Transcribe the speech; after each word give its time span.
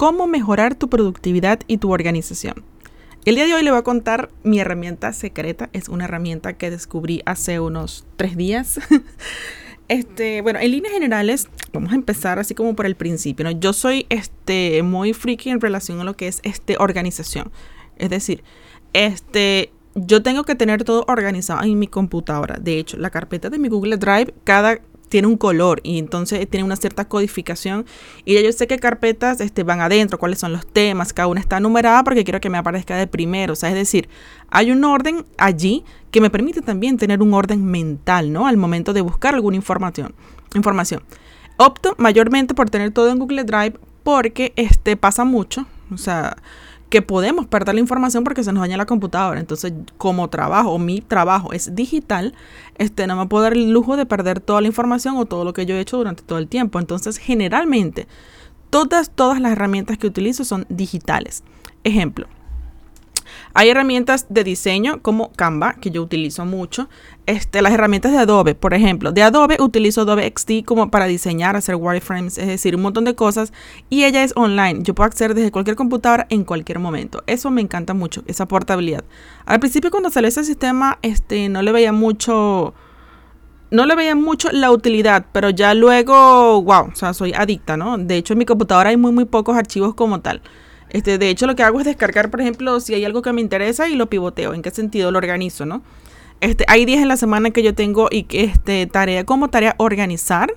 cómo 0.00 0.26
mejorar 0.26 0.76
tu 0.76 0.88
productividad 0.88 1.60
y 1.66 1.76
tu 1.76 1.92
organización. 1.92 2.64
El 3.26 3.34
día 3.34 3.44
de 3.44 3.52
hoy 3.52 3.62
le 3.62 3.70
voy 3.70 3.80
a 3.80 3.82
contar 3.82 4.30
mi 4.42 4.58
herramienta 4.58 5.12
secreta. 5.12 5.68
Es 5.74 5.90
una 5.90 6.06
herramienta 6.06 6.54
que 6.54 6.70
descubrí 6.70 7.20
hace 7.26 7.60
unos 7.60 8.06
tres 8.16 8.34
días. 8.34 8.80
Este, 9.88 10.40
bueno, 10.40 10.60
en 10.60 10.70
líneas 10.70 10.94
generales, 10.94 11.48
vamos 11.72 11.90
a 11.90 11.96
empezar 11.96 12.38
así 12.38 12.54
como 12.54 12.76
por 12.76 12.86
el 12.86 12.94
principio, 12.94 13.42
¿no? 13.44 13.50
Yo 13.50 13.72
soy 13.72 14.06
este 14.08 14.84
muy 14.84 15.12
freaky 15.14 15.50
en 15.50 15.60
relación 15.60 15.98
a 15.98 16.04
lo 16.04 16.16
que 16.16 16.28
es 16.28 16.38
este 16.44 16.76
organización. 16.78 17.50
Es 17.96 18.08
decir, 18.08 18.44
este 18.92 19.72
yo 19.96 20.22
tengo 20.22 20.44
que 20.44 20.54
tener 20.54 20.84
todo 20.84 21.04
organizado 21.08 21.64
en 21.64 21.76
mi 21.76 21.88
computadora. 21.88 22.56
De 22.60 22.78
hecho, 22.78 22.98
la 22.98 23.10
carpeta 23.10 23.50
de 23.50 23.58
mi 23.58 23.68
Google 23.68 23.96
Drive, 23.96 24.32
cada 24.44 24.78
tiene 25.10 25.28
un 25.28 25.36
color 25.36 25.80
y 25.82 25.98
entonces 25.98 26.48
tiene 26.48 26.64
una 26.64 26.76
cierta 26.76 27.06
codificación 27.06 27.84
y 28.24 28.34
ya 28.34 28.40
yo 28.40 28.50
sé 28.52 28.66
qué 28.66 28.78
carpetas 28.78 29.40
este, 29.40 29.64
van 29.64 29.80
adentro, 29.80 30.18
cuáles 30.18 30.38
son 30.38 30.52
los 30.52 30.66
temas, 30.66 31.12
cada 31.12 31.26
una 31.26 31.40
está 31.40 31.60
numerada 31.60 32.02
porque 32.04 32.24
quiero 32.24 32.40
que 32.40 32.48
me 32.48 32.56
aparezca 32.56 32.96
de 32.96 33.06
primero, 33.06 33.52
o 33.52 33.56
sea, 33.56 33.68
es 33.68 33.74
decir, 33.74 34.08
hay 34.48 34.70
un 34.70 34.82
orden 34.84 35.26
allí 35.36 35.84
que 36.10 36.20
me 36.22 36.30
permite 36.30 36.62
también 36.62 36.96
tener 36.96 37.20
un 37.20 37.34
orden 37.34 37.64
mental, 37.64 38.32
¿no? 38.32 38.46
Al 38.46 38.56
momento 38.56 38.92
de 38.92 39.02
buscar 39.02 39.34
alguna 39.34 39.56
información. 39.56 40.14
información. 40.54 41.02
Opto 41.56 41.94
mayormente 41.98 42.54
por 42.54 42.70
tener 42.70 42.90
todo 42.90 43.10
en 43.10 43.18
Google 43.18 43.44
Drive 43.44 43.78
porque 44.02 44.52
este 44.56 44.96
pasa 44.96 45.24
mucho, 45.24 45.66
o 45.92 45.98
sea, 45.98 46.36
que 46.90 47.02
podemos 47.02 47.46
perder 47.46 47.76
la 47.76 47.80
información 47.80 48.24
porque 48.24 48.44
se 48.44 48.52
nos 48.52 48.60
daña 48.62 48.76
la 48.76 48.84
computadora. 48.84 49.40
Entonces, 49.40 49.72
como 49.96 50.28
trabajo, 50.28 50.78
mi 50.78 51.00
trabajo 51.00 51.52
es 51.52 51.74
digital, 51.74 52.34
este, 52.76 53.06
no 53.06 53.16
me 53.16 53.26
puedo 53.26 53.44
dar 53.44 53.52
el 53.52 53.70
lujo 53.70 53.96
de 53.96 54.06
perder 54.06 54.40
toda 54.40 54.60
la 54.60 54.66
información 54.66 55.16
o 55.16 55.24
todo 55.24 55.44
lo 55.44 55.52
que 55.52 55.64
yo 55.66 55.76
he 55.76 55.80
hecho 55.80 55.96
durante 55.96 56.24
todo 56.24 56.38
el 56.38 56.48
tiempo. 56.48 56.80
Entonces, 56.80 57.16
generalmente, 57.16 58.08
todas, 58.70 59.10
todas 59.10 59.40
las 59.40 59.52
herramientas 59.52 59.98
que 59.98 60.08
utilizo 60.08 60.44
son 60.44 60.66
digitales. 60.68 61.44
Ejemplo, 61.84 62.26
hay 63.54 63.68
herramientas 63.68 64.26
de 64.28 64.44
diseño 64.44 65.02
como 65.02 65.32
Canva, 65.32 65.74
que 65.74 65.90
yo 65.90 66.02
utilizo 66.02 66.44
mucho. 66.44 66.88
Este, 67.26 67.62
las 67.62 67.72
herramientas 67.72 68.12
de 68.12 68.18
Adobe, 68.18 68.54
por 68.54 68.74
ejemplo. 68.74 69.12
De 69.12 69.22
Adobe 69.22 69.56
utilizo 69.60 70.02
Adobe 70.02 70.32
XD 70.36 70.64
como 70.64 70.90
para 70.90 71.06
diseñar, 71.06 71.56
hacer 71.56 71.76
wireframes, 71.76 72.38
es 72.38 72.46
decir, 72.46 72.76
un 72.76 72.82
montón 72.82 73.04
de 73.04 73.14
cosas. 73.14 73.52
Y 73.88 74.04
ella 74.04 74.22
es 74.24 74.32
online. 74.36 74.80
Yo 74.82 74.94
puedo 74.94 75.06
acceder 75.06 75.34
desde 75.34 75.50
cualquier 75.50 75.76
computadora 75.76 76.26
en 76.30 76.44
cualquier 76.44 76.78
momento. 76.78 77.22
Eso 77.26 77.50
me 77.50 77.60
encanta 77.60 77.94
mucho, 77.94 78.22
esa 78.26 78.46
portabilidad. 78.46 79.04
Al 79.46 79.60
principio 79.60 79.90
cuando 79.90 80.10
salió 80.10 80.28
ese 80.28 80.44
sistema, 80.44 80.98
este, 81.02 81.48
no 81.48 81.62
le 81.62 81.72
veía 81.72 81.92
mucho 81.92 82.74
no 83.70 83.86
le 83.86 83.94
veía 83.94 84.16
mucho 84.16 84.50
la 84.52 84.70
utilidad, 84.70 85.26
pero 85.32 85.50
ya 85.50 85.74
luego, 85.74 86.60
wow, 86.62 86.88
o 86.92 86.94
sea, 86.94 87.14
soy 87.14 87.32
adicta, 87.32 87.76
¿no? 87.76 87.96
De 87.98 88.16
hecho, 88.16 88.34
en 88.34 88.38
mi 88.38 88.44
computadora 88.44 88.90
hay 88.90 88.96
muy, 88.96 89.12
muy 89.12 89.24
pocos 89.24 89.56
archivos 89.56 89.94
como 89.94 90.20
tal. 90.20 90.42
Este, 90.90 91.18
de 91.18 91.30
hecho, 91.30 91.46
lo 91.46 91.56
que 91.56 91.62
hago 91.62 91.80
es 91.80 91.86
descargar, 91.86 92.30
por 92.30 92.40
ejemplo, 92.40 92.80
si 92.80 92.94
hay 92.94 93.04
algo 93.04 93.22
que 93.22 93.32
me 93.32 93.40
interesa 93.40 93.88
y 93.88 93.94
lo 93.94 94.08
pivoteo. 94.08 94.54
¿En 94.54 94.62
qué 94.62 94.70
sentido 94.70 95.10
lo 95.10 95.18
organizo, 95.18 95.66
no? 95.66 95.82
Este, 96.40 96.64
hay 96.68 96.84
días 96.84 97.02
en 97.02 97.08
la 97.08 97.16
semana 97.16 97.50
que 97.50 97.62
yo 97.62 97.74
tengo 97.74 98.08
y 98.10 98.24
que 98.24 98.44
este, 98.44 98.86
tarea 98.86 99.24
como 99.24 99.48
tarea 99.48 99.74
organizar 99.78 100.52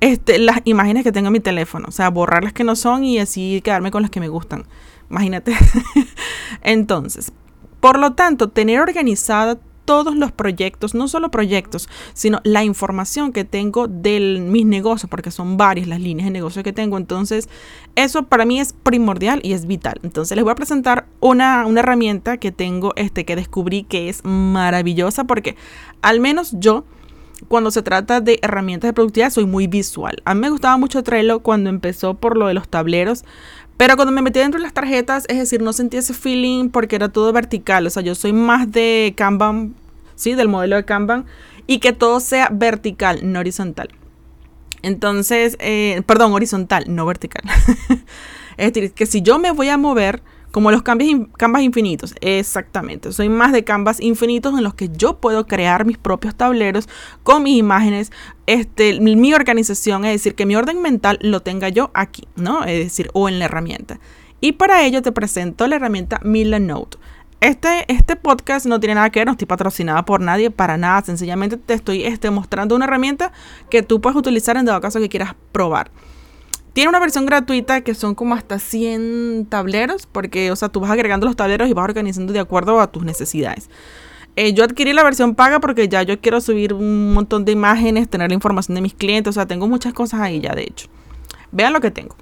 este, 0.00 0.38
las 0.38 0.60
imágenes 0.64 1.04
que 1.04 1.12
tengo 1.12 1.28
en 1.28 1.34
mi 1.34 1.40
teléfono. 1.40 1.86
O 1.88 1.92
sea, 1.92 2.10
borrar 2.10 2.42
las 2.44 2.52
que 2.52 2.64
no 2.64 2.74
son 2.76 3.04
y 3.04 3.18
así 3.18 3.60
quedarme 3.62 3.90
con 3.90 4.02
las 4.02 4.10
que 4.10 4.20
me 4.20 4.28
gustan. 4.28 4.66
Imagínate. 5.10 5.54
Entonces, 6.62 7.32
por 7.80 7.98
lo 7.98 8.14
tanto, 8.14 8.48
tener 8.48 8.80
organizada 8.80 9.58
todos 9.86 10.14
los 10.14 10.32
proyectos, 10.32 10.94
no 10.94 11.08
solo 11.08 11.30
proyectos, 11.30 11.88
sino 12.12 12.40
la 12.44 12.64
información 12.64 13.32
que 13.32 13.44
tengo 13.44 13.88
de 13.88 14.38
mis 14.40 14.66
negocios, 14.66 15.08
porque 15.08 15.30
son 15.30 15.56
varias 15.56 15.86
las 15.86 16.00
líneas 16.00 16.26
de 16.26 16.32
negocio 16.32 16.62
que 16.62 16.74
tengo. 16.74 16.98
Entonces, 16.98 17.48
eso 17.94 18.24
para 18.24 18.44
mí 18.44 18.60
es 18.60 18.74
primordial 18.74 19.40
y 19.42 19.54
es 19.54 19.66
vital. 19.66 19.98
Entonces, 20.02 20.36
les 20.36 20.44
voy 20.44 20.52
a 20.52 20.56
presentar 20.56 21.06
una, 21.20 21.64
una 21.64 21.80
herramienta 21.80 22.36
que 22.36 22.52
tengo, 22.52 22.92
este, 22.96 23.24
que 23.24 23.36
descubrí 23.36 23.84
que 23.84 24.10
es 24.10 24.22
maravillosa, 24.24 25.24
porque 25.24 25.56
al 26.02 26.20
menos 26.20 26.52
yo 26.58 26.84
cuando 27.48 27.70
se 27.70 27.82
trata 27.82 28.20
de 28.20 28.38
herramientas 28.42 28.88
de 28.88 28.92
productividad 28.92 29.30
soy 29.30 29.46
muy 29.46 29.66
visual. 29.66 30.22
A 30.24 30.34
mí 30.34 30.40
me 30.40 30.50
gustaba 30.50 30.76
mucho 30.76 31.02
Trello 31.02 31.40
cuando 31.40 31.70
empezó 31.70 32.14
por 32.14 32.36
lo 32.36 32.46
de 32.46 32.54
los 32.54 32.68
tableros, 32.68 33.24
pero 33.76 33.96
cuando 33.96 34.12
me 34.12 34.22
metí 34.22 34.38
dentro 34.38 34.58
de 34.58 34.62
las 34.62 34.72
tarjetas, 34.72 35.24
es 35.28 35.38
decir, 35.38 35.60
no 35.60 35.72
sentí 35.72 35.98
ese 35.98 36.14
feeling 36.14 36.70
porque 36.70 36.96
era 36.96 37.10
todo 37.10 37.32
vertical. 37.32 37.86
O 37.86 37.90
sea, 37.90 38.02
yo 38.02 38.14
soy 38.14 38.32
más 38.32 38.70
de 38.72 39.14
Kanban, 39.16 39.74
¿sí? 40.14 40.34
Del 40.34 40.48
modelo 40.48 40.76
de 40.76 40.84
Kanban. 40.84 41.26
Y 41.66 41.78
que 41.80 41.92
todo 41.92 42.20
sea 42.20 42.48
vertical, 42.50 43.20
no 43.22 43.40
horizontal. 43.40 43.88
Entonces, 44.82 45.56
eh, 45.58 46.02
perdón, 46.06 46.32
horizontal, 46.32 46.84
no 46.88 47.04
vertical. 47.04 47.42
es 48.56 48.72
decir, 48.72 48.92
que 48.92 49.04
si 49.04 49.20
yo 49.20 49.38
me 49.38 49.50
voy 49.50 49.68
a 49.68 49.76
mover 49.76 50.22
como 50.56 50.70
los 50.70 50.80
cambios, 50.80 51.28
canvas 51.36 51.60
infinitos, 51.60 52.14
exactamente. 52.22 53.12
Soy 53.12 53.28
más 53.28 53.52
de 53.52 53.62
canvas 53.62 54.00
infinitos 54.00 54.56
en 54.56 54.64
los 54.64 54.72
que 54.72 54.88
yo 54.88 55.20
puedo 55.20 55.46
crear 55.46 55.84
mis 55.84 55.98
propios 55.98 56.34
tableros 56.34 56.88
con 57.22 57.42
mis 57.42 57.58
imágenes, 57.58 58.10
este, 58.46 58.98
mi 58.98 59.34
organización, 59.34 60.06
es 60.06 60.12
decir, 60.12 60.34
que 60.34 60.46
mi 60.46 60.56
orden 60.56 60.80
mental 60.80 61.18
lo 61.20 61.40
tenga 61.40 61.68
yo 61.68 61.90
aquí, 61.92 62.26
¿no? 62.36 62.64
Es 62.64 62.78
decir, 62.78 63.10
o 63.12 63.28
en 63.28 63.38
la 63.38 63.44
herramienta. 63.44 64.00
Y 64.40 64.52
para 64.52 64.82
ello 64.82 65.02
te 65.02 65.12
presento 65.12 65.66
la 65.66 65.76
herramienta 65.76 66.20
Milanote. 66.24 66.96
Este, 67.42 67.84
este 67.92 68.16
podcast 68.16 68.64
no 68.64 68.80
tiene 68.80 68.94
nada 68.94 69.10
que 69.10 69.20
ver, 69.20 69.26
no 69.26 69.32
estoy 69.32 69.46
patrocinada 69.46 70.06
por 70.06 70.22
nadie 70.22 70.50
para 70.50 70.78
nada. 70.78 71.02
Sencillamente 71.02 71.58
te 71.58 71.74
estoy 71.74 72.04
este, 72.04 72.30
mostrando 72.30 72.74
una 72.74 72.86
herramienta 72.86 73.30
que 73.68 73.82
tú 73.82 74.00
puedes 74.00 74.16
utilizar 74.16 74.56
en 74.56 74.64
dado 74.64 74.80
caso 74.80 75.00
que 75.00 75.10
quieras 75.10 75.34
probar. 75.52 75.90
Tiene 76.76 76.90
una 76.90 76.98
versión 76.98 77.24
gratuita 77.24 77.80
que 77.80 77.94
son 77.94 78.14
como 78.14 78.34
hasta 78.34 78.58
100 78.58 79.46
tableros, 79.48 80.06
porque, 80.06 80.50
o 80.50 80.56
sea, 80.56 80.68
tú 80.68 80.80
vas 80.80 80.90
agregando 80.90 81.24
los 81.24 81.34
tableros 81.34 81.70
y 81.70 81.72
vas 81.72 81.84
organizando 81.84 82.34
de 82.34 82.38
acuerdo 82.38 82.80
a 82.80 82.92
tus 82.92 83.02
necesidades. 83.02 83.70
Eh, 84.36 84.52
yo 84.52 84.62
adquirí 84.62 84.92
la 84.92 85.02
versión 85.02 85.34
paga 85.34 85.58
porque 85.58 85.88
ya 85.88 86.02
yo 86.02 86.20
quiero 86.20 86.38
subir 86.42 86.74
un 86.74 87.14
montón 87.14 87.46
de 87.46 87.52
imágenes, 87.52 88.10
tener 88.10 88.28
la 88.28 88.34
información 88.34 88.74
de 88.74 88.82
mis 88.82 88.92
clientes, 88.92 89.30
o 89.30 89.32
sea, 89.32 89.46
tengo 89.46 89.66
muchas 89.66 89.94
cosas 89.94 90.20
ahí 90.20 90.40
ya, 90.40 90.54
de 90.54 90.64
hecho. 90.64 90.88
Vean 91.50 91.72
lo 91.72 91.80
que 91.80 91.90
tengo. 91.90 92.14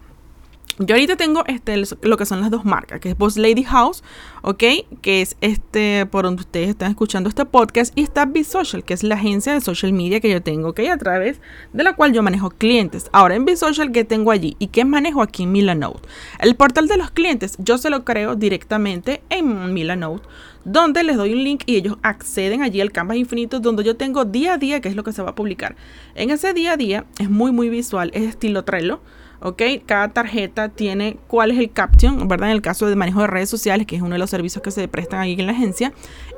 Yo 0.79 0.97
ahorita 0.97 1.15
tengo 1.15 1.45
este, 1.47 1.81
lo 2.03 2.17
que 2.17 2.27
son 2.27 2.41
las 2.41 2.51
dos 2.51 2.65
marcas, 2.65 2.99
que 2.99 3.11
es 3.11 3.17
Boss 3.17 3.37
Lady 3.37 3.63
House, 3.63 4.03
¿ok? 4.43 4.65
Que 5.03 5.23
es 5.23 5.37
este, 5.41 6.05
por 6.07 6.25
donde 6.25 6.41
ustedes 6.41 6.69
están 6.69 6.91
escuchando 6.91 7.29
este 7.29 7.45
podcast, 7.45 7.97
y 7.97 8.03
está 8.03 8.29
Social, 8.45 8.83
que 8.83 8.93
es 8.93 9.05
la 9.05 9.15
agencia 9.15 9.53
de 9.53 9.61
social 9.61 9.93
media 9.93 10.21
que 10.21 10.29
yo 10.29 10.43
tengo, 10.43 10.71
¿ok? 10.71 10.81
A 10.91 10.99
través 10.99 11.41
de 11.73 11.85
la 11.85 11.95
cual 11.95 12.13
yo 12.13 12.25
manejo 12.25 12.51
clientes. 12.51 13.09
Ahora, 13.13 13.37
en 13.37 13.57
Social, 13.57 13.93
¿qué 13.93 14.05
tengo 14.05 14.33
allí? 14.33 14.57
¿Y 14.59 14.67
qué 14.67 14.85
manejo 14.85 15.23
aquí 15.23 15.45
en 15.45 15.53
Milanote? 15.53 16.09
El 16.41 16.57
portal 16.57 16.89
de 16.89 16.97
los 16.97 17.13
clientes, 17.13 17.55
yo 17.59 17.79
se 17.79 17.89
lo 17.89 18.05
creo 18.05 18.35
directamente 18.35 19.23
en 19.31 19.73
Milanote, 19.73 20.27
donde 20.65 21.05
les 21.05 21.17
doy 21.17 21.35
un 21.35 21.45
link 21.45 21.63
y 21.67 21.77
ellos 21.77 21.99
acceden 22.03 22.63
allí 22.63 22.81
al 22.81 22.91
Canvas 22.91 23.19
Infinito, 23.19 23.61
donde 23.61 23.85
yo 23.85 23.97
tengo 23.97 24.25
día 24.25 24.55
a 24.55 24.59
día 24.59 24.81
qué 24.81 24.89
es 24.89 24.97
lo 24.97 25.05
que 25.05 25.13
se 25.13 25.23
va 25.23 25.31
a 25.31 25.35
publicar. 25.37 25.77
En 26.17 26.31
ese 26.31 26.53
día 26.53 26.73
a 26.73 26.77
día 26.77 27.05
es 27.21 27.31
muy, 27.31 27.53
muy 27.53 27.69
visual, 27.69 28.11
es 28.13 28.25
estilo 28.25 28.65
Trello. 28.65 29.01
¿Ok? 29.41 29.63
Cada 29.87 30.09
tarjeta 30.09 30.69
tiene 30.69 31.19
cuál 31.27 31.51
es 31.51 31.59
el 31.59 31.71
caption, 31.71 32.29
¿verdad? 32.29 32.51
En 32.51 32.57
el 32.57 32.63
caso 32.63 32.87
de 32.87 32.97
manejo 32.97 33.21
de 33.21 33.27
redes 33.27 33.51
sociales, 33.51 33.87
que 33.87 33.97
es 33.97 34.03
uno 34.03 34.13
de 34.13 34.19
los 34.19 34.31
servicios 34.31 34.63
que 34.63 34.71
se 34.71 34.89
prestan 34.89 35.21
ahí 35.21 35.37
en 35.39 35.47
la 35.47 35.53
agencia, 35.53 35.93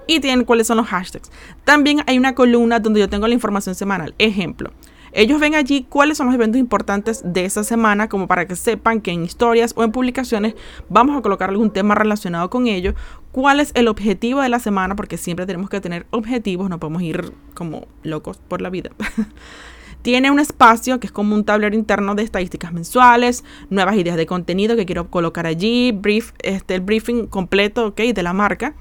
y 0.07 0.21
tienen 0.21 0.45
cuáles 0.45 0.67
son 0.67 0.77
los 0.77 0.87
hashtags. 0.87 1.31
También 1.65 2.03
hay 2.07 2.19
una 2.19 2.35
columna 2.35 2.79
donde 2.79 3.01
yo 3.01 3.09
tengo 3.09 3.27
la 3.27 3.35
información 3.35 3.75
semanal. 3.75 4.15
Ejemplo, 4.19 4.71
ellos 5.13 5.41
ven 5.41 5.55
allí 5.55 5.87
cuáles 5.89 6.19
son 6.19 6.27
los 6.27 6.35
eventos 6.35 6.61
importantes 6.61 7.23
de 7.25 7.47
esa 7.47 7.65
semana, 7.65 8.07
como 8.07 8.27
para 8.27 8.47
que 8.47 8.55
sepan 8.55 9.01
que 9.01 9.13
en 9.13 9.25
historias 9.25 9.73
o 9.75 9.83
en 9.83 9.91
publicaciones 9.91 10.55
vamos 10.91 11.17
a 11.17 11.23
colocar 11.23 11.49
algún 11.49 11.71
tema 11.71 11.95
relacionado 11.95 12.51
con 12.51 12.67
ello, 12.67 12.95
cuál 13.33 13.61
es 13.61 13.73
el 13.75 13.89
objetivo 13.89 14.43
de 14.43 14.51
la 14.51 14.59
semana, 14.59 14.95
porque 14.95 15.17
siempre 15.17 15.47
tenemos 15.47 15.71
que 15.71 15.81
tener 15.81 16.07
objetivos, 16.11 16.69
no 16.69 16.79
podemos 16.79 17.01
ir 17.01 17.33
como 17.55 17.87
locos 18.03 18.39
por 18.47 18.61
la 18.61 18.69
vida. 18.69 18.91
Tiene 20.07 20.31
un 20.31 20.39
espacio 20.39 21.01
que 21.01 21.09
es 21.09 21.13
como 21.13 21.35
un 21.35 21.43
tablero 21.43 21.75
interno 21.75 22.15
de 22.15 22.23
estadísticas 22.23 22.73
mensuales, 22.73 23.43
nuevas 23.71 23.97
ideas 23.97 24.17
de 24.17 24.25
contenido 24.25 24.77
que 24.77 24.87
quiero 24.87 25.11
colocar 25.11 25.49
allí, 25.49 25.91
brief, 25.91 26.31
este, 26.45 26.77
el 26.77 26.81
briefing 26.83 27.27
completo 27.27 27.87
okay, 27.87 28.13
de 28.13 28.23
la 28.23 28.33
marca. 28.33 28.77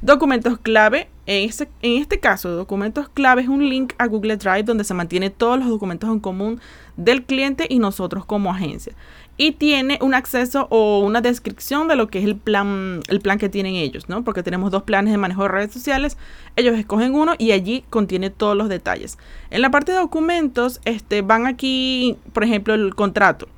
Documentos 0.00 0.58
clave. 0.58 1.10
En 1.26 1.46
este, 1.46 1.68
en 1.82 2.00
este 2.00 2.18
caso, 2.18 2.48
documentos 2.52 3.10
clave 3.10 3.42
es 3.42 3.48
un 3.48 3.68
link 3.68 3.92
a 3.98 4.06
Google 4.06 4.38
Drive 4.38 4.62
donde 4.62 4.84
se 4.84 4.94
mantiene 4.94 5.28
todos 5.28 5.58
los 5.58 5.68
documentos 5.68 6.08
en 6.08 6.18
común 6.18 6.62
del 6.96 7.24
cliente 7.24 7.66
y 7.68 7.78
nosotros 7.78 8.24
como 8.24 8.50
agencia 8.50 8.94
y 9.40 9.52
tiene 9.52 9.98
un 10.02 10.12
acceso 10.12 10.66
o 10.68 10.98
una 10.98 11.22
descripción 11.22 11.88
de 11.88 11.96
lo 11.96 12.08
que 12.08 12.18
es 12.18 12.26
el 12.26 12.36
plan, 12.36 13.00
el 13.08 13.20
plan 13.20 13.38
que 13.38 13.48
tienen 13.48 13.74
ellos, 13.74 14.06
¿no? 14.06 14.22
Porque 14.22 14.42
tenemos 14.42 14.70
dos 14.70 14.82
planes 14.82 15.12
de 15.12 15.16
manejo 15.16 15.44
de 15.44 15.48
redes 15.48 15.72
sociales, 15.72 16.18
ellos 16.56 16.76
escogen 16.78 17.14
uno 17.14 17.32
y 17.38 17.52
allí 17.52 17.82
contiene 17.88 18.28
todos 18.28 18.54
los 18.54 18.68
detalles. 18.68 19.16
En 19.48 19.62
la 19.62 19.70
parte 19.70 19.92
de 19.92 19.98
documentos, 19.98 20.82
este, 20.84 21.22
van 21.22 21.46
aquí, 21.46 22.18
por 22.34 22.44
ejemplo, 22.44 22.74
el 22.74 22.94
contrato. 22.94 23.48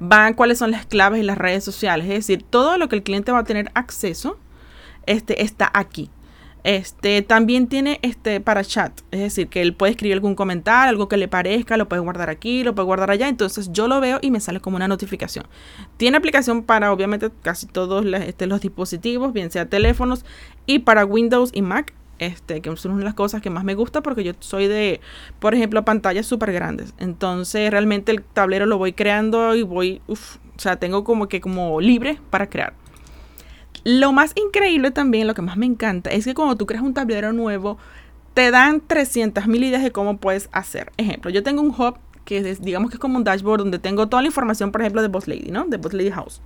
Van 0.00 0.34
cuáles 0.34 0.58
son 0.58 0.70
las 0.70 0.84
claves 0.84 1.22
y 1.22 1.24
las 1.24 1.38
redes 1.38 1.64
sociales, 1.64 2.04
es 2.04 2.26
decir, 2.26 2.42
todo 2.42 2.76
lo 2.76 2.90
que 2.90 2.96
el 2.96 3.02
cliente 3.02 3.32
va 3.32 3.38
a 3.38 3.44
tener 3.44 3.70
acceso 3.72 4.36
este, 5.06 5.42
está 5.42 5.70
aquí. 5.72 6.10
Este 6.68 7.22
también 7.22 7.66
tiene 7.66 7.98
este 8.02 8.42
para 8.42 8.62
chat, 8.62 8.92
es 9.10 9.20
decir, 9.20 9.48
que 9.48 9.62
él 9.62 9.72
puede 9.72 9.92
escribir 9.92 10.12
algún 10.12 10.34
comentario, 10.34 10.90
algo 10.90 11.08
que 11.08 11.16
le 11.16 11.26
parezca, 11.26 11.78
lo 11.78 11.88
puede 11.88 12.02
guardar 12.02 12.28
aquí, 12.28 12.62
lo 12.62 12.74
puede 12.74 12.84
guardar 12.84 13.10
allá, 13.10 13.26
entonces 13.26 13.72
yo 13.72 13.88
lo 13.88 14.02
veo 14.02 14.18
y 14.20 14.30
me 14.30 14.38
sale 14.38 14.60
como 14.60 14.76
una 14.76 14.86
notificación. 14.86 15.46
Tiene 15.96 16.18
aplicación 16.18 16.62
para 16.62 16.92
obviamente 16.92 17.30
casi 17.40 17.66
todos 17.66 18.04
este, 18.04 18.46
los 18.46 18.60
dispositivos, 18.60 19.32
bien 19.32 19.50
sea 19.50 19.64
teléfonos 19.64 20.26
y 20.66 20.80
para 20.80 21.06
Windows 21.06 21.52
y 21.54 21.62
Mac 21.62 21.94
este, 22.18 22.60
que 22.60 22.76
son 22.76 22.92
una 22.92 22.98
de 22.98 23.04
las 23.06 23.14
cosas 23.14 23.40
que 23.40 23.48
más 23.48 23.64
me 23.64 23.74
gusta 23.74 24.02
porque 24.02 24.22
yo 24.22 24.32
soy 24.40 24.66
de, 24.66 25.00
por 25.38 25.54
ejemplo, 25.54 25.86
pantallas 25.86 26.26
súper 26.26 26.52
grandes. 26.52 26.92
Entonces 26.98 27.70
realmente 27.70 28.12
el 28.12 28.22
tablero 28.22 28.66
lo 28.66 28.76
voy 28.76 28.92
creando 28.92 29.54
y 29.54 29.62
voy, 29.62 30.02
o 30.06 30.16
sea, 30.58 30.76
tengo 30.76 31.02
como 31.02 31.28
que 31.28 31.40
como 31.40 31.80
libre 31.80 32.18
para 32.28 32.50
crear. 32.50 32.74
Lo 33.88 34.12
más 34.12 34.34
increíble 34.36 34.90
también, 34.90 35.26
lo 35.26 35.32
que 35.32 35.40
más 35.40 35.56
me 35.56 35.64
encanta, 35.64 36.10
es 36.10 36.26
que 36.26 36.34
cuando 36.34 36.56
tú 36.56 36.66
creas 36.66 36.84
un 36.84 36.92
tablero 36.92 37.32
nuevo, 37.32 37.78
te 38.34 38.50
dan 38.50 38.82
300.000 38.86 39.64
ideas 39.64 39.82
de 39.82 39.92
cómo 39.92 40.18
puedes 40.18 40.50
hacer. 40.52 40.92
Ejemplo, 40.98 41.30
yo 41.30 41.42
tengo 41.42 41.62
un 41.62 41.70
hub 41.70 41.96
que 42.26 42.36
es, 42.36 42.60
digamos 42.60 42.90
que 42.90 42.96
es 42.96 43.00
como 43.00 43.16
un 43.16 43.24
dashboard 43.24 43.60
donde 43.60 43.78
tengo 43.78 44.06
toda 44.06 44.20
la 44.20 44.28
información, 44.28 44.72
por 44.72 44.82
ejemplo, 44.82 45.00
de 45.00 45.08
Boss 45.08 45.26
Lady, 45.26 45.50
¿no? 45.50 45.64
De 45.64 45.78
Boss 45.78 45.94
Lady 45.94 46.10
House. 46.10 46.42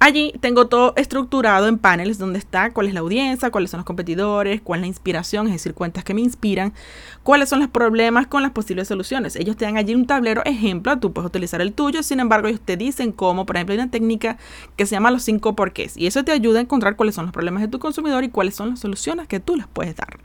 Allí 0.00 0.34
tengo 0.40 0.66
todo 0.66 0.92
estructurado 0.96 1.66
en 1.66 1.78
paneles 1.78 2.18
donde 2.18 2.38
está 2.38 2.72
cuál 2.72 2.88
es 2.88 2.94
la 2.94 3.00
audiencia, 3.00 3.50
cuáles 3.50 3.70
son 3.70 3.78
los 3.78 3.86
competidores, 3.86 4.60
cuál 4.60 4.80
es 4.80 4.82
la 4.82 4.86
inspiración, 4.88 5.46
es 5.46 5.54
decir, 5.54 5.72
cuentas 5.72 6.04
que 6.04 6.12
me 6.12 6.20
inspiran, 6.20 6.74
cuáles 7.22 7.48
son 7.48 7.60
los 7.60 7.70
problemas 7.70 8.26
con 8.26 8.42
las 8.42 8.50
posibles 8.50 8.88
soluciones. 8.88 9.34
Ellos 9.36 9.56
te 9.56 9.64
dan 9.64 9.78
allí 9.78 9.94
un 9.94 10.06
tablero 10.06 10.42
ejemplo, 10.44 10.98
tú 10.98 11.12
puedes 11.12 11.28
utilizar 11.28 11.62
el 11.62 11.72
tuyo, 11.72 12.02
sin 12.02 12.20
embargo 12.20 12.48
ellos 12.48 12.60
te 12.62 12.76
dicen 12.76 13.12
cómo, 13.12 13.46
por 13.46 13.56
ejemplo, 13.56 13.72
hay 13.72 13.78
una 13.78 13.90
técnica 13.90 14.36
que 14.76 14.84
se 14.84 14.94
llama 14.94 15.10
los 15.10 15.22
cinco 15.22 15.56
porqués 15.56 15.96
y 15.96 16.06
eso 16.06 16.22
te 16.22 16.32
ayuda 16.32 16.58
a 16.58 16.62
encontrar 16.62 16.96
cuáles 16.96 17.14
son 17.14 17.24
los 17.24 17.32
problemas 17.32 17.62
de 17.62 17.68
tu 17.68 17.78
consumidor 17.78 18.24
y 18.24 18.28
cuáles 18.28 18.54
son 18.54 18.70
las 18.70 18.80
soluciones 18.80 19.26
que 19.26 19.40
tú 19.40 19.56
les 19.56 19.66
puedes 19.66 19.96
dar. 19.96 20.18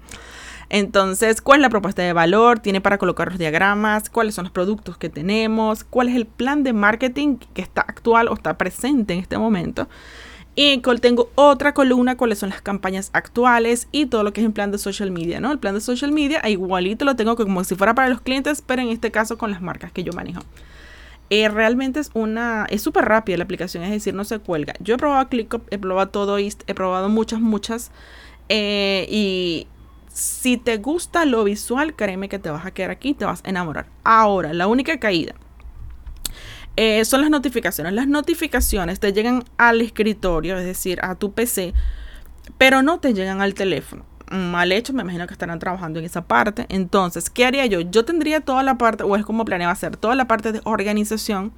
Entonces, 0.69 1.41
¿cuál 1.41 1.59
es 1.59 1.61
la 1.63 1.69
propuesta 1.69 2.03
de 2.03 2.13
valor? 2.13 2.59
Tiene 2.59 2.79
para 2.79 2.99
colocar 2.99 3.29
los 3.29 3.39
diagramas, 3.39 4.09
cuáles 4.09 4.35
son 4.35 4.45
los 4.45 4.51
productos 4.51 4.97
que 4.97 5.09
tenemos, 5.09 5.83
cuál 5.83 6.09
es 6.09 6.15
el 6.15 6.27
plan 6.27 6.63
de 6.63 6.73
marketing 6.73 7.37
que 7.53 7.61
está 7.61 7.81
actual 7.81 8.27
o 8.27 8.35
está 8.35 8.57
presente 8.57 9.13
en 9.13 9.19
este 9.19 9.37
momento. 9.37 9.87
Y 10.55 10.81
tengo 11.01 11.31
otra 11.35 11.73
columna, 11.73 12.17
cuáles 12.17 12.39
son 12.39 12.49
las 12.49 12.61
campañas 12.61 13.11
actuales 13.13 13.87
y 13.91 14.07
todo 14.07 14.23
lo 14.23 14.33
que 14.33 14.41
es 14.41 14.47
el 14.47 14.53
plan 14.53 14.71
de 14.71 14.77
social 14.77 15.09
media, 15.09 15.39
¿no? 15.39 15.51
El 15.51 15.59
plan 15.59 15.73
de 15.73 15.81
social 15.81 16.11
media, 16.11 16.41
igualito 16.49 17.05
lo 17.05 17.15
tengo 17.15 17.35
como 17.35 17.63
si 17.63 17.75
fuera 17.75 17.95
para 17.95 18.09
los 18.09 18.21
clientes, 18.21 18.61
pero 18.65 18.81
en 18.81 18.89
este 18.89 19.09
caso 19.09 19.37
con 19.37 19.51
las 19.51 19.61
marcas 19.61 19.91
que 19.91 20.03
yo 20.03 20.11
manejo. 20.11 20.41
Eh, 21.29 21.47
realmente 21.47 21.99
es 21.99 22.09
una, 22.13 22.65
es 22.69 22.81
súper 22.81 23.05
rápida 23.05 23.37
la 23.37 23.43
aplicación, 23.45 23.83
es 23.83 23.91
decir, 23.91 24.13
no 24.13 24.25
se 24.25 24.39
cuelga. 24.39 24.73
Yo 24.79 24.95
he 24.95 24.97
probado 24.97 25.29
ClickUp, 25.29 25.61
he 25.71 25.77
probado 25.77 26.09
todo 26.09 26.37
East, 26.37 26.63
he 26.67 26.73
probado 26.73 27.07
muchas, 27.07 27.39
muchas. 27.39 27.91
Eh, 28.49 29.07
y 29.09 29.67
si 30.11 30.57
te 30.57 30.77
gusta 30.77 31.25
lo 31.25 31.43
visual, 31.43 31.95
créeme 31.95 32.29
que 32.29 32.39
te 32.39 32.49
vas 32.49 32.65
a 32.65 32.71
quedar 32.71 32.91
aquí, 32.91 33.13
te 33.13 33.25
vas 33.25 33.41
a 33.43 33.49
enamorar. 33.49 33.87
Ahora, 34.03 34.53
la 34.53 34.67
única 34.67 34.99
caída 34.99 35.35
eh, 36.75 37.03
son 37.05 37.21
las 37.21 37.29
notificaciones. 37.29 37.93
Las 37.93 38.07
notificaciones 38.07 38.99
te 38.99 39.13
llegan 39.13 39.43
al 39.57 39.81
escritorio, 39.81 40.57
es 40.57 40.65
decir, 40.65 40.99
a 41.03 41.15
tu 41.15 41.33
PC, 41.33 41.73
pero 42.57 42.81
no 42.81 42.99
te 42.99 43.13
llegan 43.13 43.41
al 43.41 43.53
teléfono. 43.53 44.05
Mal 44.31 44.71
hecho, 44.71 44.93
me 44.93 45.01
imagino 45.01 45.25
que 45.27 45.33
estarán 45.33 45.59
trabajando 45.59 45.99
en 45.99 46.05
esa 46.05 46.25
parte. 46.25 46.65
Entonces, 46.69 47.29
¿qué 47.29 47.45
haría 47.45 47.65
yo? 47.65 47.81
Yo 47.81 48.05
tendría 48.05 48.41
toda 48.41 48.63
la 48.63 48.77
parte, 48.77 49.03
o 49.03 49.15
es 49.15 49.25
como 49.25 49.43
planeaba 49.45 49.73
hacer, 49.73 49.97
toda 49.97 50.15
la 50.15 50.27
parte 50.27 50.51
de 50.51 50.61
organización, 50.65 51.51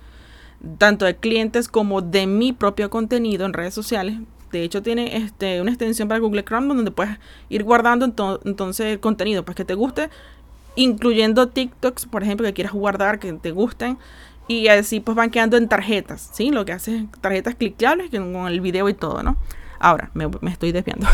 tanto 0.77 1.05
de 1.05 1.15
clientes 1.15 1.67
como 1.67 2.01
de 2.01 2.27
mi 2.27 2.53
propio 2.53 2.89
contenido 2.89 3.45
en 3.45 3.53
redes 3.53 3.73
sociales, 3.73 4.19
de 4.51 4.63
hecho, 4.63 4.81
tiene 4.81 5.17
este, 5.17 5.61
una 5.61 5.71
extensión 5.71 6.07
para 6.07 6.19
Google 6.19 6.43
Chrome 6.43 6.67
donde 6.67 6.91
puedes 6.91 7.17
ir 7.49 7.63
guardando 7.63 8.05
entonces 8.05 8.85
el 8.85 8.99
contenido 8.99 9.45
pues, 9.45 9.55
que 9.55 9.65
te 9.65 9.73
guste, 9.73 10.09
incluyendo 10.75 11.47
TikToks, 11.47 12.05
por 12.05 12.23
ejemplo, 12.23 12.45
que 12.45 12.53
quieras 12.53 12.73
guardar, 12.73 13.19
que 13.19 13.31
te 13.33 13.51
gusten. 13.51 13.97
Y 14.47 14.67
así 14.67 14.99
pues 14.99 15.15
van 15.15 15.29
quedando 15.29 15.55
en 15.55 15.69
tarjetas, 15.69 16.29
¿sí? 16.33 16.49
Lo 16.49 16.65
que 16.65 16.73
hace 16.73 16.97
es 16.97 17.03
tarjetas 17.21 17.55
cliqueables 17.55 18.09
con 18.09 18.47
el 18.47 18.59
video 18.59 18.89
y 18.89 18.93
todo, 18.93 19.23
¿no? 19.23 19.37
Ahora, 19.79 20.11
me, 20.13 20.29
estoy 20.51 20.73
desviando. 20.73 21.07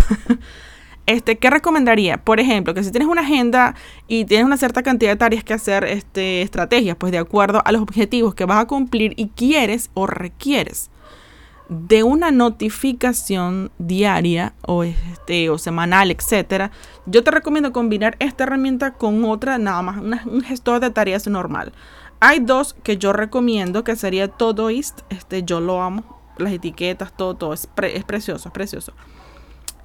este, 1.05 1.37
¿qué 1.37 1.49
recomendaría? 1.51 2.17
Por 2.17 2.39
ejemplo, 2.39 2.73
que 2.73 2.83
si 2.83 2.89
tienes 2.89 3.07
una 3.07 3.21
agenda 3.21 3.75
y 4.07 4.25
tienes 4.25 4.45
una 4.45 4.57
cierta 4.57 4.81
cantidad 4.81 5.11
de 5.11 5.17
tareas 5.17 5.43
que 5.43 5.53
hacer, 5.53 5.83
este, 5.83 6.41
estrategias, 6.41 6.97
pues 6.97 7.11
de 7.11 7.19
acuerdo 7.19 7.61
a 7.63 7.71
los 7.71 7.81
objetivos 7.81 8.33
que 8.33 8.45
vas 8.45 8.59
a 8.59 8.65
cumplir 8.65 9.13
y 9.17 9.27
quieres 9.27 9.91
o 9.93 10.07
requieres 10.07 10.89
de 11.69 12.03
una 12.03 12.31
notificación 12.31 13.71
diaria 13.77 14.53
o, 14.61 14.83
este, 14.83 15.49
o 15.49 15.57
semanal, 15.57 16.11
etcétera, 16.11 16.71
yo 17.05 17.23
te 17.23 17.31
recomiendo 17.31 17.73
combinar 17.73 18.15
esta 18.19 18.43
herramienta 18.43 18.93
con 18.93 19.23
otra, 19.25 19.57
nada 19.57 19.81
más, 19.81 20.25
un 20.25 20.41
gestor 20.41 20.79
de 20.79 20.89
tareas 20.89 21.27
normal. 21.27 21.73
Hay 22.19 22.39
dos 22.39 22.73
que 22.83 22.97
yo 22.97 23.13
recomiendo, 23.13 23.83
que 23.83 23.95
sería 23.95 24.27
Todoist, 24.27 25.01
este, 25.09 25.43
yo 25.43 25.59
lo 25.59 25.81
amo, 25.81 26.21
las 26.37 26.53
etiquetas, 26.53 27.15
todo, 27.15 27.35
todo, 27.35 27.53
es, 27.53 27.67
es 27.83 28.03
precioso, 28.05 28.49
es 28.49 28.53
precioso. 28.53 28.93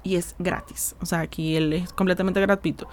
Y 0.03 0.15
es 0.15 0.35
gratis, 0.39 0.95
o 1.01 1.05
sea, 1.05 1.19
aquí 1.21 1.55
él 1.55 1.73
es 1.73 1.93
completamente 1.93 2.41
gratuito 2.41 2.87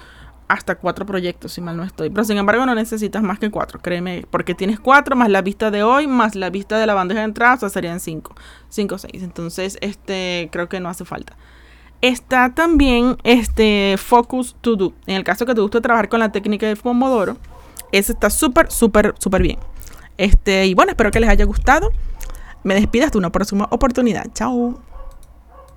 hasta 0.50 0.74
cuatro 0.74 1.06
proyectos, 1.06 1.52
si 1.52 1.60
mal 1.60 1.76
no 1.76 1.84
estoy. 1.84 2.10
Pero 2.10 2.24
sin 2.24 2.36
embargo 2.36 2.66
no 2.66 2.74
necesitas 2.74 3.22
más 3.22 3.38
que 3.38 3.50
cuatro, 3.50 3.78
créeme, 3.80 4.26
porque 4.30 4.52
tienes 4.56 4.80
cuatro 4.80 5.14
más 5.14 5.30
la 5.30 5.42
vista 5.42 5.70
de 5.70 5.84
hoy, 5.84 6.08
más 6.08 6.34
la 6.34 6.50
vista 6.50 6.76
de 6.76 6.86
la 6.86 6.94
bandeja 6.94 7.20
de 7.20 7.26
entrada, 7.26 7.54
o 7.54 7.58
sea, 7.58 7.68
serían 7.68 8.00
cinco, 8.00 8.34
cinco 8.68 8.96
o 8.96 8.98
seis. 8.98 9.22
Entonces, 9.22 9.78
este, 9.80 10.48
creo 10.50 10.68
que 10.68 10.80
no 10.80 10.88
hace 10.88 11.04
falta. 11.04 11.36
Está 12.00 12.52
también 12.52 13.16
este 13.22 13.94
Focus 13.96 14.56
To 14.60 14.74
Do. 14.74 14.92
En 15.06 15.14
el 15.14 15.22
caso 15.22 15.46
que 15.46 15.54
te 15.54 15.60
guste 15.60 15.80
trabajar 15.80 16.08
con 16.08 16.18
la 16.18 16.32
técnica 16.32 16.66
de 16.66 16.74
Pomodoro, 16.74 17.36
ese 17.92 18.12
está 18.12 18.28
súper, 18.28 18.72
súper, 18.72 19.14
súper 19.18 19.42
bien. 19.42 19.58
Este, 20.18 20.66
y 20.66 20.74
bueno, 20.74 20.90
espero 20.90 21.12
que 21.12 21.20
les 21.20 21.30
haya 21.30 21.44
gustado. 21.44 21.92
Me 22.64 22.74
despido 22.74 23.06
hasta 23.06 23.18
una 23.18 23.30
próxima 23.30 23.68
oportunidad. 23.70 24.26
Chao. 24.34 24.89